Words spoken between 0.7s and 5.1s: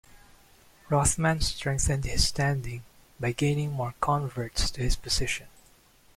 Rothmann strengthened his standing by gaining more converts to his